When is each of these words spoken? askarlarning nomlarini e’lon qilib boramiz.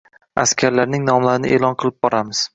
askarlarning 0.43 1.05
nomlarini 1.11 1.53
e’lon 1.59 1.79
qilib 1.85 2.01
boramiz. 2.09 2.45